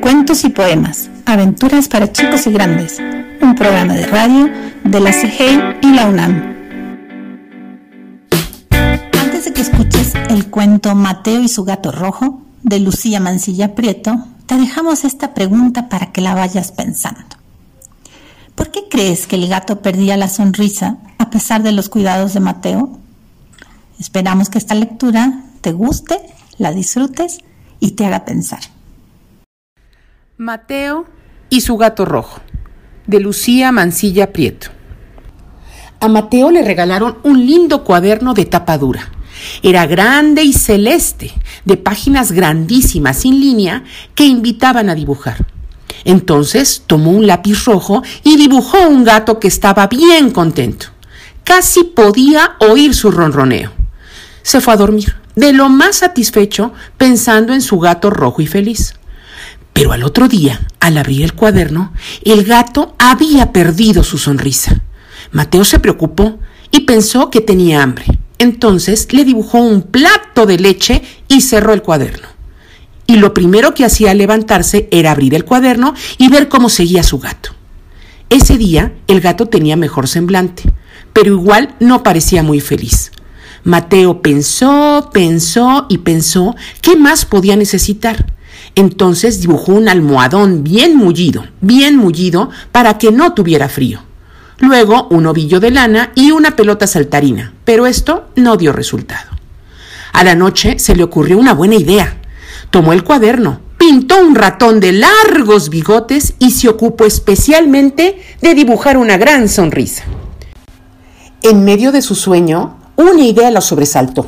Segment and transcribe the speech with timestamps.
[0.00, 3.00] Cuentos y poemas, aventuras para chicos y grandes,
[3.40, 4.50] un programa de radio
[4.84, 6.54] de la CGI y la UNAM.
[9.18, 14.26] Antes de que escuches el cuento Mateo y su gato rojo de Lucía Mancilla Prieto,
[14.46, 17.36] te dejamos esta pregunta para que la vayas pensando.
[18.54, 22.40] ¿Por qué crees que el gato perdía la sonrisa a pesar de los cuidados de
[22.40, 22.98] Mateo?
[23.98, 26.20] Esperamos que esta lectura te guste,
[26.58, 27.38] la disfrutes
[27.80, 28.60] y te haga pensar.
[30.36, 31.06] Mateo
[31.48, 32.40] y su gato rojo,
[33.06, 34.66] de Lucía Mancilla Prieto.
[36.00, 39.12] A Mateo le regalaron un lindo cuaderno de tapa dura.
[39.62, 41.30] Era grande y celeste,
[41.64, 43.84] de páginas grandísimas sin línea
[44.16, 45.46] que invitaban a dibujar.
[46.04, 50.86] Entonces tomó un lápiz rojo y dibujó un gato que estaba bien contento.
[51.44, 53.70] Casi podía oír su ronroneo.
[54.42, 58.94] Se fue a dormir, de lo más satisfecho, pensando en su gato rojo y feliz.
[59.74, 61.92] Pero al otro día, al abrir el cuaderno,
[62.24, 64.80] el gato había perdido su sonrisa.
[65.32, 66.38] Mateo se preocupó
[66.70, 68.06] y pensó que tenía hambre.
[68.38, 72.28] Entonces le dibujó un plato de leche y cerró el cuaderno.
[73.06, 77.02] Y lo primero que hacía al levantarse era abrir el cuaderno y ver cómo seguía
[77.02, 77.50] su gato.
[78.30, 80.62] Ese día el gato tenía mejor semblante,
[81.12, 83.10] pero igual no parecía muy feliz.
[83.64, 88.26] Mateo pensó, pensó y pensó qué más podía necesitar.
[88.74, 94.00] Entonces dibujó un almohadón bien mullido, bien mullido, para que no tuviera frío.
[94.58, 99.30] Luego un ovillo de lana y una pelota saltarina, pero esto no dio resultado.
[100.12, 102.16] A la noche se le ocurrió una buena idea.
[102.70, 108.96] Tomó el cuaderno, pintó un ratón de largos bigotes y se ocupó especialmente de dibujar
[108.96, 110.04] una gran sonrisa.
[111.42, 114.26] En medio de su sueño, una idea lo sobresaltó.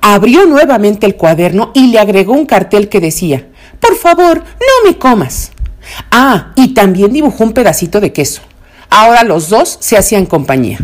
[0.00, 3.48] Abrió nuevamente el cuaderno y le agregó un cartel que decía,
[3.80, 5.52] por favor, no me comas.
[6.10, 8.42] Ah, y también dibujó un pedacito de queso.
[8.90, 10.78] Ahora los dos se hacían compañía.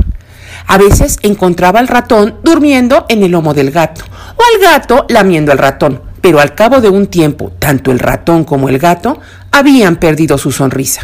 [0.66, 4.04] A veces encontraba al ratón durmiendo en el lomo del gato
[4.36, 8.44] o al gato lamiendo al ratón, pero al cabo de un tiempo, tanto el ratón
[8.44, 9.20] como el gato
[9.52, 11.02] habían perdido su sonrisa.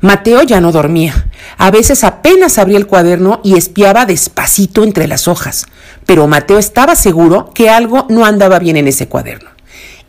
[0.00, 1.26] Mateo ya no dormía.
[1.58, 5.66] A veces apenas abría el cuaderno y espiaba despacito entre las hojas,
[6.06, 9.51] pero Mateo estaba seguro que algo no andaba bien en ese cuaderno.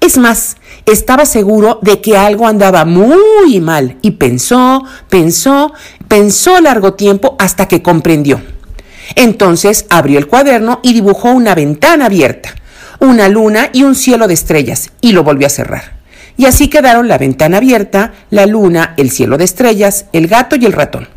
[0.04, 5.72] Es más, estaba seguro de que algo andaba muy mal y pensó, pensó,
[6.10, 8.42] pensó largo tiempo hasta que comprendió.
[9.16, 12.54] Entonces abrió el cuaderno y dibujó una ventana abierta,
[13.00, 15.94] una luna y un cielo de estrellas y lo volvió a cerrar.
[16.36, 20.66] Y así quedaron la ventana abierta, la luna, el cielo de estrellas, el gato y
[20.66, 21.08] el ratón.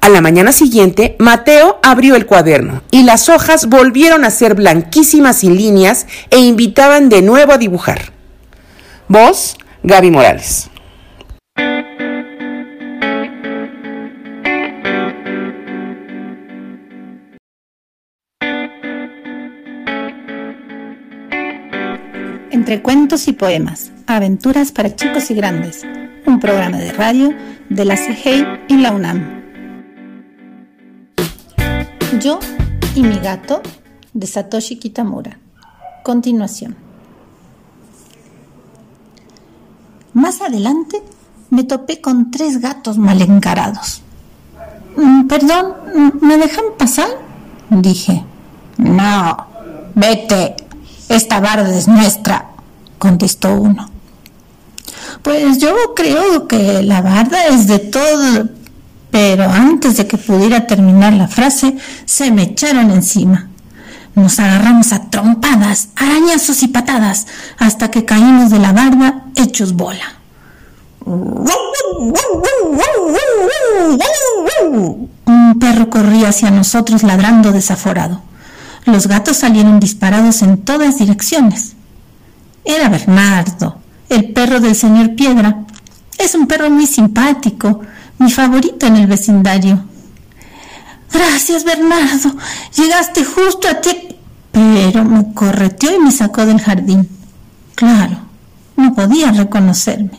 [0.00, 5.38] A la mañana siguiente, Mateo abrió el cuaderno y las hojas volvieron a ser blanquísimas
[5.38, 8.12] sin líneas e invitaban de nuevo a dibujar.
[9.08, 10.70] Voz, Gaby Morales.
[22.50, 25.84] Entre cuentos y poemas, aventuras para chicos y grandes,
[26.24, 27.34] un programa de radio
[27.68, 29.43] de la CGI y la UNAM.
[32.20, 32.38] Yo
[32.94, 33.60] y mi gato
[34.12, 35.38] de Satoshi Kitamura.
[36.04, 36.76] Continuación.
[40.12, 41.02] Más adelante
[41.50, 44.02] me topé con tres gatos mal encarados.
[44.96, 45.74] Mm, perdón,
[46.20, 47.08] ¿me dejan pasar?
[47.70, 48.24] Dije.
[48.76, 49.36] No,
[49.94, 50.56] vete,
[51.08, 52.50] esta barda es nuestra,
[52.98, 53.90] contestó uno.
[55.22, 58.48] Pues yo creo que la barda es de todo,
[59.14, 63.48] pero antes de que pudiera terminar la frase, se me echaron encima.
[64.16, 70.18] Nos agarramos a trompadas, arañazos y patadas, hasta que caímos de la barda hechos bola.
[71.06, 71.44] Un
[75.60, 78.20] perro corría hacia nosotros ladrando desaforado.
[78.84, 81.76] Los gatos salieron disparados en todas direcciones.
[82.64, 83.76] Era Bernardo,
[84.08, 85.60] el perro del señor Piedra.
[86.18, 87.82] Es un perro muy simpático,
[88.18, 89.84] mi favorito en el vecindario.
[91.12, 92.34] Gracias, Bernardo.
[92.76, 93.90] Llegaste justo a ti.
[94.52, 97.08] Pero me correteó y me sacó del jardín.
[97.74, 98.18] Claro,
[98.76, 100.12] no podía reconocerme.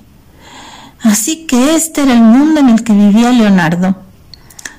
[1.01, 3.95] Así que este era el mundo en el que vivía Leonardo.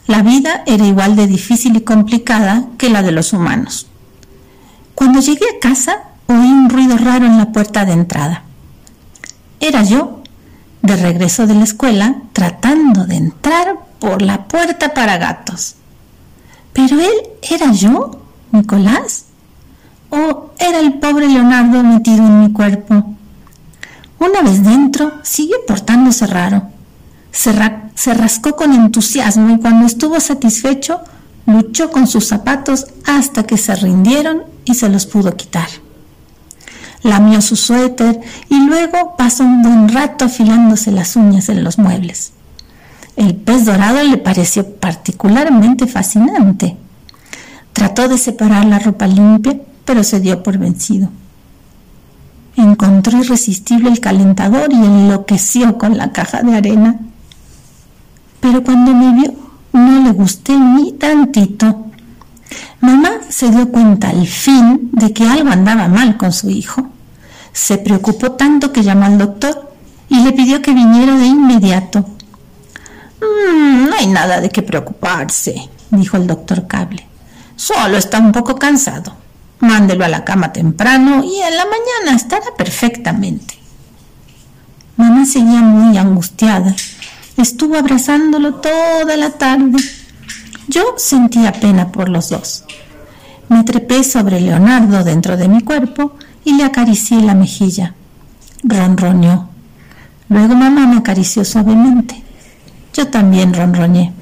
[0.06, 3.86] La vida era igual de difícil y complicada que la de los humanos.
[4.94, 8.42] Cuando llegué a casa, oí un ruido raro en la puerta de entrada.
[9.60, 10.15] Era yo,
[10.86, 15.74] de regreso de la escuela, tratando de entrar por la puerta para gatos.
[16.72, 18.20] ¿Pero él era yo,
[18.52, 19.24] Nicolás?
[20.10, 23.14] ¿O era el pobre Leonardo metido en mi cuerpo?
[24.18, 26.68] Una vez dentro, siguió portándose raro.
[27.32, 27.52] Se,
[27.94, 31.00] se rascó con entusiasmo y cuando estuvo satisfecho,
[31.46, 35.68] luchó con sus zapatos hasta que se rindieron y se los pudo quitar.
[37.06, 42.32] Lamió su suéter y luego pasó un buen rato afilándose las uñas en los muebles.
[43.14, 46.76] El pez dorado le pareció particularmente fascinante.
[47.72, 51.08] Trató de separar la ropa limpia, pero se dio por vencido.
[52.56, 56.98] Encontró irresistible el calentador y enloqueció con la caja de arena.
[58.40, 59.32] Pero cuando me vio,
[59.72, 61.86] no le gusté ni tantito.
[62.80, 66.95] Mamá se dio cuenta al fin de que algo andaba mal con su hijo.
[67.56, 69.72] Se preocupó tanto que llamó al doctor
[70.10, 72.00] y le pidió que viniera de inmediato.
[73.18, 77.06] Mm, no hay nada de qué preocuparse, dijo el doctor Cable.
[77.56, 79.14] Solo está un poco cansado.
[79.60, 83.58] Mándelo a la cama temprano y en la mañana estará perfectamente.
[84.98, 86.76] Mamá seguía muy angustiada.
[87.38, 89.78] Estuvo abrazándolo toda la tarde.
[90.68, 92.64] Yo sentía pena por los dos.
[93.48, 97.94] Me trepé sobre Leonardo dentro de mi cuerpo y le acaricié la mejilla.
[98.62, 99.48] Ronroñó.
[100.28, 102.22] Luego mamá me acarició suavemente.
[102.94, 104.12] Yo también ronroñé.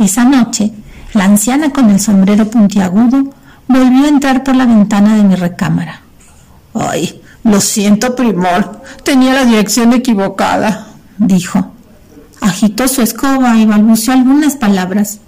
[0.00, 0.72] Esa noche,
[1.14, 3.32] la anciana con el sombrero puntiagudo
[3.68, 6.00] volvió a entrar por la ventana de mi recámara.
[6.74, 8.82] Ay, lo siento, primor.
[9.04, 11.70] Tenía la dirección equivocada, dijo.
[12.40, 15.20] Agitó su escoba y balbuceó algunas palabras.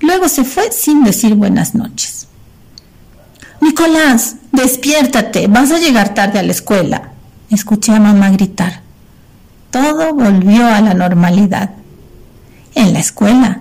[0.00, 2.26] Luego se fue sin decir buenas noches.
[3.62, 7.12] Nicolás, despiértate, vas a llegar tarde a la escuela.
[7.48, 8.80] Escuché a mamá gritar.
[9.70, 11.70] Todo volvió a la normalidad.
[12.74, 13.60] En la escuela,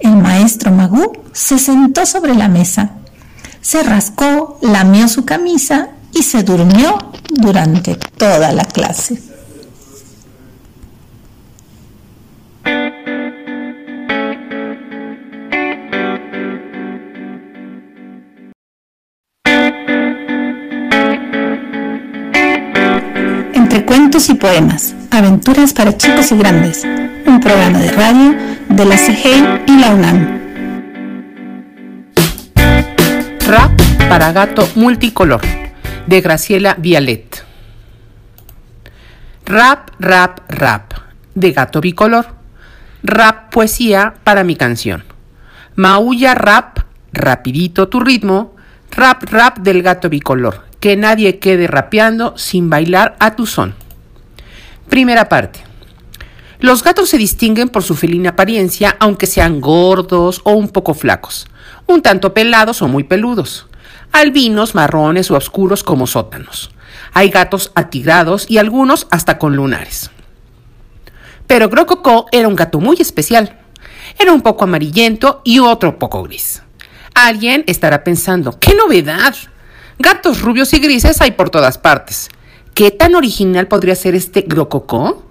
[0.00, 2.90] el maestro Magú se sentó sobre la mesa,
[3.60, 6.98] se rascó, lamió su camisa y se durmió
[7.30, 9.22] durante toda la clase.
[24.18, 26.84] Y poemas, aventuras para chicos y grandes,
[27.24, 28.34] un programa de radio
[28.68, 30.40] de la CGI y la UNAM.
[33.46, 35.40] Rap para gato multicolor,
[36.08, 37.44] de Graciela Vialet.
[39.46, 40.94] Rap, rap, rap,
[41.36, 42.26] de gato bicolor.
[43.04, 45.04] Rap poesía para mi canción.
[45.76, 46.80] Maulla rap,
[47.12, 48.56] rapidito tu ritmo.
[48.90, 50.64] Rap, rap del gato bicolor.
[50.80, 53.74] Que nadie quede rapeando sin bailar a tu son.
[54.88, 55.60] Primera parte.
[56.60, 61.46] Los gatos se distinguen por su felina apariencia, aunque sean gordos o un poco flacos,
[61.86, 63.66] un tanto pelados o muy peludos,
[64.12, 66.70] albinos, marrones o oscuros como sótanos.
[67.12, 70.10] Hay gatos atigrados y algunos hasta con lunares.
[71.46, 73.58] Pero Grococó era un gato muy especial.
[74.18, 76.62] Era un poco amarillento y otro poco gris.
[77.14, 79.34] Alguien estará pensando, ¡qué novedad!
[79.98, 82.30] Gatos rubios y grises hay por todas partes.
[82.78, 85.24] ¿Qué tan original podría ser este Grococó?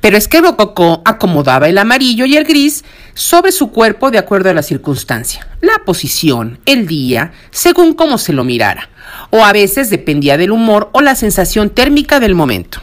[0.00, 4.48] Pero es que Rococó acomodaba el amarillo y el gris sobre su cuerpo de acuerdo
[4.48, 8.88] a la circunstancia, la posición, el día, según cómo se lo mirara,
[9.28, 12.80] o a veces dependía del humor o la sensación térmica del momento.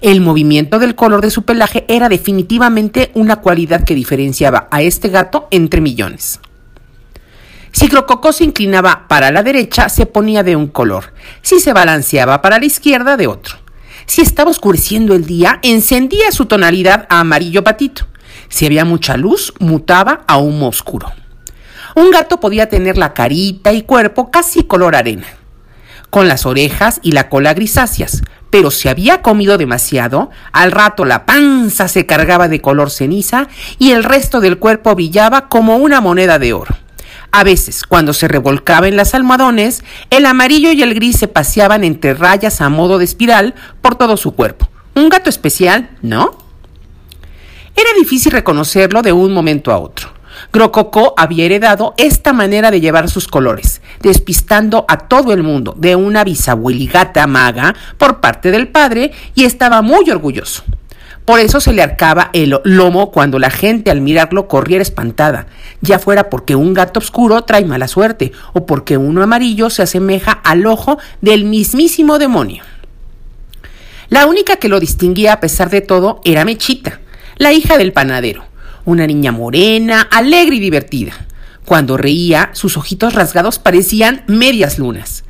[0.00, 5.10] El movimiento del color de su pelaje era definitivamente una cualidad que diferenciaba a este
[5.10, 6.40] gato entre millones.
[7.76, 11.12] Si Rococó se inclinaba para la derecha, se ponía de un color.
[11.42, 13.58] Si se balanceaba para la izquierda, de otro.
[14.06, 18.06] Si estaba oscureciendo el día, encendía su tonalidad a amarillo patito.
[18.48, 21.12] Si había mucha luz, mutaba a humo oscuro.
[21.94, 25.26] Un gato podía tener la carita y cuerpo casi color arena,
[26.08, 31.26] con las orejas y la cola grisáceas, pero si había comido demasiado, al rato la
[31.26, 36.38] panza se cargaba de color ceniza y el resto del cuerpo brillaba como una moneda
[36.38, 36.74] de oro.
[37.30, 41.84] A veces, cuando se revolcaba en las almohadones, el amarillo y el gris se paseaban
[41.84, 44.68] entre rayas a modo de espiral por todo su cuerpo.
[44.94, 46.38] Un gato especial, ¿no?
[47.74, 50.16] Era difícil reconocerlo de un momento a otro.
[50.52, 55.96] Grococó había heredado esta manera de llevar sus colores, despistando a todo el mundo de
[55.96, 60.64] una bisabueligata maga por parte del padre y estaba muy orgulloso.
[61.26, 65.48] Por eso se le arcaba el lomo cuando la gente al mirarlo corriera espantada,
[65.80, 70.30] ya fuera porque un gato oscuro trae mala suerte o porque uno amarillo se asemeja
[70.30, 72.62] al ojo del mismísimo demonio.
[74.08, 77.00] La única que lo distinguía a pesar de todo era Mechita,
[77.38, 78.44] la hija del panadero,
[78.84, 81.26] una niña morena, alegre y divertida.
[81.64, 85.24] Cuando reía, sus ojitos rasgados parecían medias lunas.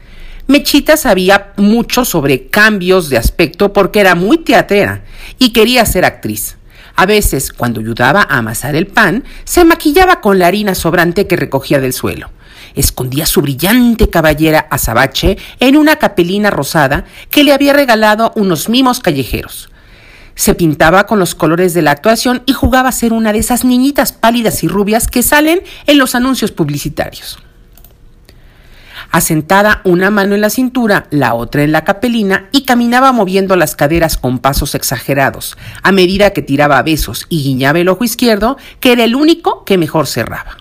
[0.46, 5.02] Mechita sabía mucho sobre cambios de aspecto porque era muy teatrera
[5.38, 6.56] y quería ser actriz.
[6.96, 11.36] A veces, cuando ayudaba a amasar el pan, se maquillaba con la harina sobrante que
[11.36, 12.30] recogía del suelo.
[12.74, 19.00] Escondía su brillante caballera azabache en una capelina rosada que le había regalado unos mimos
[19.00, 19.70] callejeros.
[20.34, 23.64] Se pintaba con los colores de la actuación y jugaba a ser una de esas
[23.64, 27.38] niñitas pálidas y rubias que salen en los anuncios publicitarios.
[29.10, 33.76] Asentada una mano en la cintura, la otra en la capelina, y caminaba moviendo las
[33.76, 38.92] caderas con pasos exagerados, a medida que tiraba besos y guiñaba el ojo izquierdo, que
[38.92, 40.58] era el único que mejor cerraba.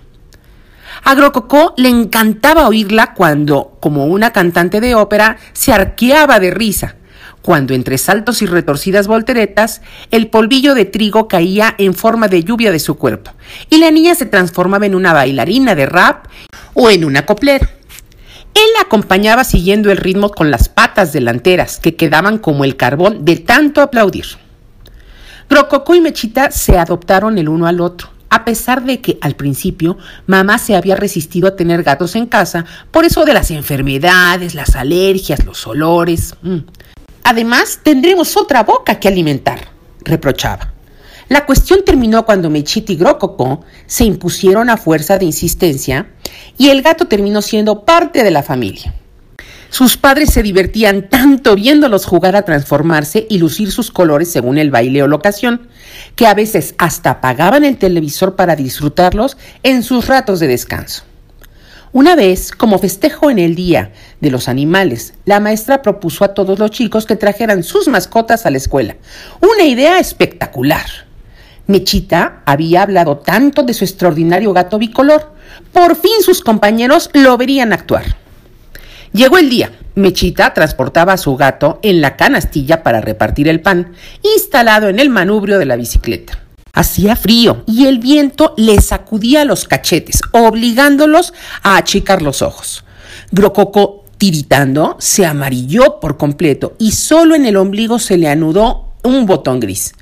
[1.03, 6.95] A Grococó le encantaba oírla cuando, como una cantante de ópera, se arqueaba de risa,
[7.41, 12.71] cuando entre saltos y retorcidas volteretas el polvillo de trigo caía en forma de lluvia
[12.71, 13.31] de su cuerpo,
[13.69, 16.25] y la niña se transformaba en una bailarina de rap
[16.73, 17.69] o en una coplera.
[18.55, 23.25] Él la acompañaba siguiendo el ritmo con las patas delanteras, que quedaban como el carbón
[23.25, 24.25] de tanto aplaudir.
[25.49, 29.97] Grococó y Mechita se adoptaron el uno al otro, a pesar de que al principio
[30.25, 34.75] mamá se había resistido a tener gatos en casa por eso de las enfermedades, las
[34.75, 36.35] alergias, los olores.
[36.41, 36.59] Mm.
[37.25, 39.67] Además, tendremos otra boca que alimentar,
[40.03, 40.71] reprochaba.
[41.27, 46.07] La cuestión terminó cuando Mechita y Grococo se impusieron a fuerza de insistencia
[46.57, 48.93] y el gato terminó siendo parte de la familia.
[49.69, 54.71] Sus padres se divertían tanto viéndolos jugar a transformarse y lucir sus colores según el
[54.71, 55.67] baile o la ocasión,
[56.15, 61.03] que a veces hasta apagaban el televisor para disfrutarlos en sus ratos de descanso.
[61.91, 66.59] Una vez, como festejo en el Día de los Animales, la maestra propuso a todos
[66.59, 68.97] los chicos que trajeran sus mascotas a la escuela.
[69.41, 71.04] Una idea espectacular.
[71.67, 75.33] Mechita había hablado tanto de su extraordinario gato bicolor.
[75.71, 78.17] Por fin sus compañeros lo verían actuar.
[79.13, 79.71] Llegó el día.
[79.95, 85.09] Mechita transportaba a su gato en la canastilla para repartir el pan, instalado en el
[85.09, 86.39] manubrio de la bicicleta.
[86.73, 92.83] Hacía frío y el viento le sacudía los cachetes, obligándolos a achicar los ojos.
[93.31, 99.25] Grococo, tiritando, se amarilló por completo y solo en el ombligo se le anudó un
[99.25, 99.93] botón gris.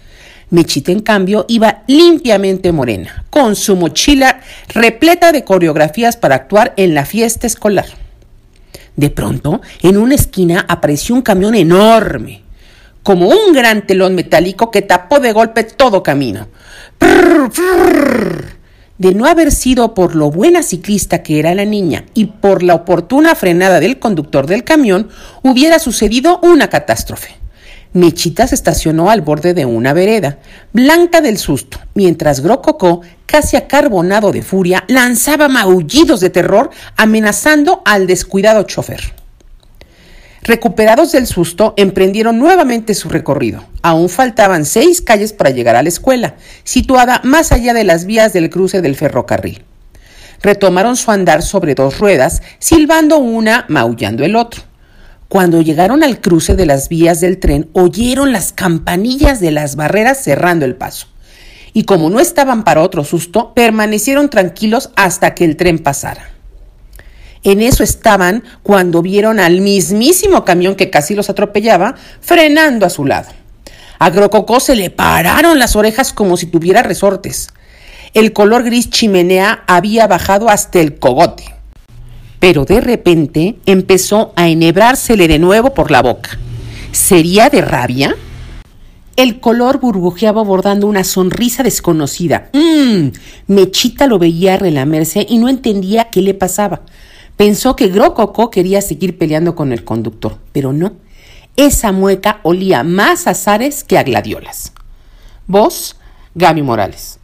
[0.53, 6.93] Mechita, en cambio, iba limpiamente morena, con su mochila repleta de coreografías para actuar en
[6.93, 7.88] la fiesta escolar.
[8.95, 12.43] De pronto, en una esquina apareció un camión enorme,
[13.01, 16.48] como un gran telón metálico que tapó de golpe todo camino.
[19.00, 22.75] De no haber sido por lo buena ciclista que era la niña y por la
[22.75, 25.10] oportuna frenada del conductor del camión,
[25.41, 27.42] hubiera sucedido una catástrofe.
[27.93, 30.39] Mechita se estacionó al borde de una vereda,
[30.73, 38.07] blanca del susto, mientras Grococó, casi acarbonado de furia, lanzaba maullidos de terror amenazando al
[38.07, 39.13] descuidado chofer.
[40.41, 43.63] Recuperados del susto, emprendieron nuevamente su recorrido.
[43.81, 48.33] Aún faltaban seis calles para llegar a la escuela, situada más allá de las vías
[48.33, 49.63] del cruce del ferrocarril.
[50.41, 54.63] Retomaron su andar sobre dos ruedas, silbando una, maullando el otro.
[55.33, 60.23] Cuando llegaron al cruce de las vías del tren, oyeron las campanillas de las barreras
[60.23, 61.07] cerrando el paso.
[61.73, 66.29] Y como no estaban para otro susto, permanecieron tranquilos hasta que el tren pasara.
[67.41, 73.03] En eso estaban cuando vieron al mismísimo camión que casi los atropellaba frenando a su
[73.03, 73.29] lado.
[73.97, 77.49] A Grococó se le pararon las orejas como si tuviera resortes.
[78.13, 81.52] El color gris chimenea había bajado hasta el cogote.
[82.43, 86.38] Pero de repente empezó a enhebrársele de nuevo por la boca.
[86.91, 88.17] ¿Sería de rabia?
[89.15, 92.50] El color burbujeaba bordando una sonrisa desconocida.
[92.51, 93.12] Mmm.
[93.47, 96.81] Mechita lo veía relamerse y no entendía qué le pasaba.
[97.38, 100.97] Pensó que Grococo quería seguir peleando con el conductor, pero no.
[101.55, 104.73] Esa mueca olía más azares que a gladiolas.
[105.47, 105.95] Vos,
[106.35, 107.19] Gaby Morales.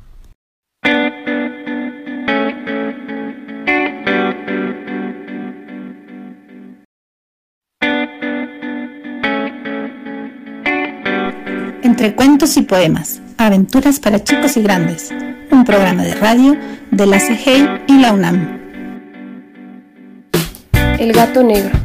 [11.99, 15.11] Entre cuentos y poemas, aventuras para chicos y grandes,
[15.51, 16.55] un programa de radio
[16.91, 18.57] de la CGI y la UNAM.
[20.97, 21.77] El gato negro,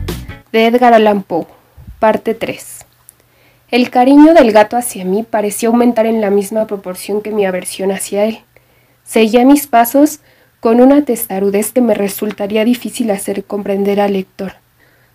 [0.52, 1.48] de Edgar Allan Poe,
[1.98, 2.86] parte 3.
[3.72, 7.90] El cariño del gato hacia mí parecía aumentar en la misma proporción que mi aversión
[7.90, 8.38] hacia él.
[9.02, 10.20] Seguía mis pasos
[10.60, 14.52] con una testarudez que me resultaría difícil hacer comprender al lector.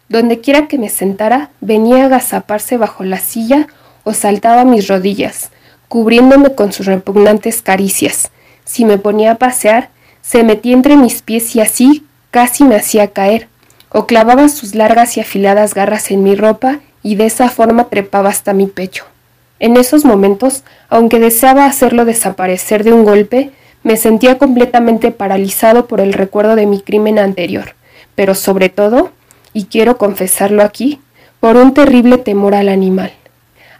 [0.10, 3.70] Donde quiera que me sentara, venía a agazaparse bajo la silla
[4.10, 5.52] o saltaba a mis rodillas,
[5.88, 8.32] cubriéndome con sus repugnantes caricias.
[8.66, 9.90] Si me ponía a pasear,
[10.22, 13.48] se metía entre mis pies y así casi me hacía caer
[13.92, 18.30] o clavaba sus largas y afiladas garras en mi ropa y de esa forma trepaba
[18.30, 19.06] hasta mi pecho.
[19.60, 23.52] En esos momentos, aunque deseaba hacerlo desaparecer de un golpe,
[23.84, 27.76] me sentía completamente paralizado por el recuerdo de mi crimen anterior,
[28.16, 29.12] pero sobre todo,
[29.54, 31.00] y quiero confesarlo aquí,
[31.40, 33.14] por un terrible temor al animal.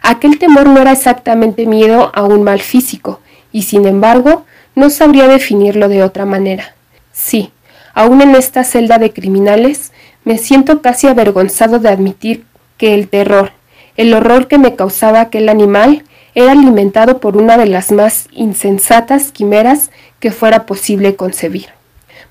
[0.02, 3.20] Aquel temor no era exactamente miedo a un mal físico,
[3.52, 6.74] y sin embargo, no sabría definirlo de otra manera.
[7.12, 7.52] Sí,
[7.94, 9.92] aún en esta celda de criminales,
[10.24, 12.44] me siento casi avergonzado de admitir
[12.76, 13.52] que el terror,
[13.96, 16.04] el horror que me causaba aquel animal,
[16.34, 19.90] era alimentado por una de las más insensatas quimeras
[20.20, 21.68] que fuera posible concebir.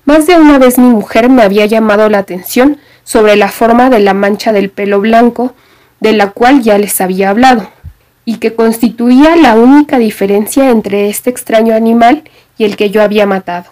[0.04, 4.00] Más de una vez mi mujer me había llamado la atención sobre la forma de
[4.00, 5.54] la mancha del pelo blanco,
[6.00, 7.70] de la cual ya les había hablado,
[8.24, 12.22] y que constituía la única diferencia entre este extraño animal
[12.58, 13.66] y el que yo había matado.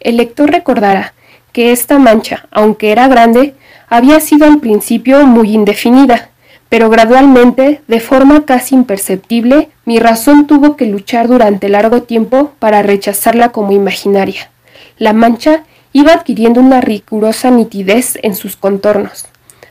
[0.00, 1.14] El lector recordará
[1.52, 3.54] que esta mancha, aunque era grande,
[3.88, 6.30] había sido al principio muy indefinida,
[6.68, 12.82] pero gradualmente, de forma casi imperceptible, mi razón tuvo que luchar durante largo tiempo para
[12.82, 14.50] rechazarla como imaginaria.
[14.98, 19.26] La mancha iba adquiriendo una rigurosa nitidez en sus contornos.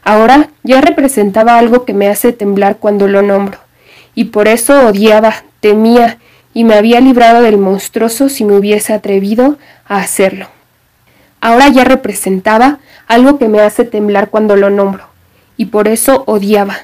[0.06, 3.58] Ahora ya representaba algo que me hace temblar cuando lo nombro,
[4.14, 6.20] y por eso odiaba, temía,
[6.54, 9.58] y me había librado del monstruoso si me hubiese atrevido
[9.88, 10.48] a hacerlo.
[11.42, 15.08] Ahora ya representaba algo que me hace temblar cuando lo nombro,
[15.58, 16.76] y por eso odiaba,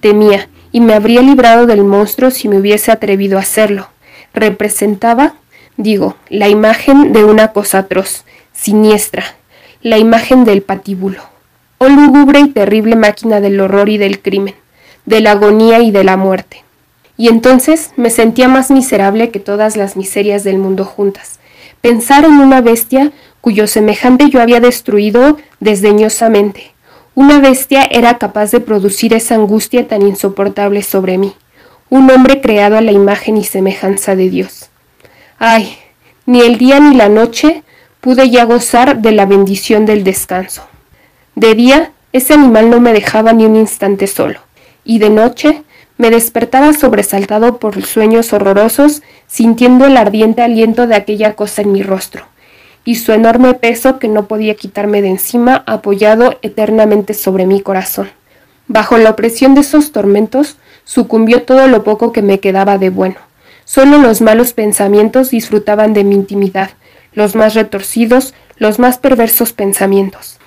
[0.00, 3.88] temía, y me habría librado del monstruo si me hubiese atrevido a hacerlo.
[4.32, 5.34] Representaba,
[5.76, 9.24] digo, la imagen de una cosa atroz, siniestra,
[9.82, 11.29] la imagen del patíbulo.
[11.82, 14.54] Oh lúgubre y terrible máquina del horror y del crimen,
[15.06, 16.62] de la agonía y de la muerte.
[17.16, 21.40] Y entonces me sentía más miserable que todas las miserias del mundo juntas.
[21.80, 26.74] Pensar en una bestia cuyo semejante yo había destruido desdeñosamente.
[27.14, 31.32] Una bestia era capaz de producir esa angustia tan insoportable sobre mí.
[31.88, 34.68] Un hombre creado a la imagen y semejanza de Dios.
[35.38, 35.78] Ay,
[36.26, 37.62] ni el día ni la noche
[38.02, 40.69] pude ya gozar de la bendición del descanso.
[41.34, 44.40] De día, ese animal no me dejaba ni un instante solo,
[44.84, 45.62] y de noche
[45.96, 51.82] me despertaba sobresaltado por sueños horrorosos, sintiendo el ardiente aliento de aquella cosa en mi
[51.82, 52.24] rostro,
[52.84, 58.10] y su enorme peso que no podía quitarme de encima apoyado eternamente sobre mi corazón.
[58.66, 63.16] Bajo la opresión de esos tormentos sucumbió todo lo poco que me quedaba de bueno.
[63.64, 66.70] Solo los malos pensamientos disfrutaban de mi intimidad,
[67.12, 70.39] los más retorcidos, los más perversos pensamientos.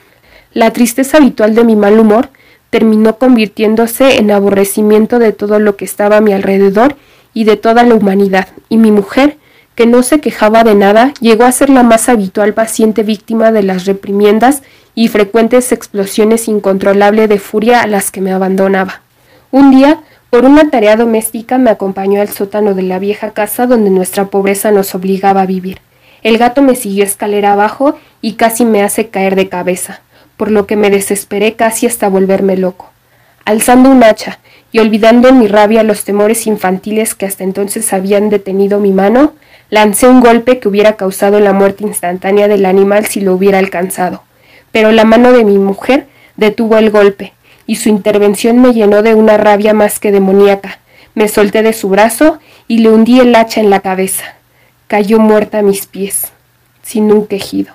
[0.54, 2.30] La tristeza habitual de mi mal humor
[2.70, 6.96] terminó convirtiéndose en aborrecimiento de todo lo que estaba a mi alrededor
[7.34, 9.38] y de toda la humanidad, y mi mujer,
[9.76, 13.64] que no se quejaba de nada, llegó a ser la más habitual paciente víctima de
[13.64, 14.62] las reprimiendas
[14.94, 19.02] y frecuentes explosiones incontrolables de furia a las que me abandonaba.
[19.50, 23.90] Un día, por una tarea doméstica, me acompañó al sótano de la vieja casa donde
[23.90, 25.80] nuestra pobreza nos obligaba a vivir.
[26.22, 30.02] El gato me siguió escalera abajo y casi me hace caer de cabeza,
[30.44, 32.92] por lo que me desesperé casi hasta volverme loco.
[33.46, 34.40] Alzando un hacha
[34.74, 39.36] y olvidando en mi rabia los temores infantiles que hasta entonces habían detenido mi mano,
[39.70, 44.24] lancé un golpe que hubiera causado la muerte instantánea del animal si lo hubiera alcanzado.
[44.74, 47.32] Pero la mano de mi mujer detuvo el golpe,
[47.66, 50.80] y su intervención me llenó de una rabia más que demoníaca.
[51.16, 54.26] Me solté de su brazo y le hundí el hacha en la cabeza
[54.88, 56.34] cayó muerta a mis pies,
[56.82, 57.74] sin un quejido.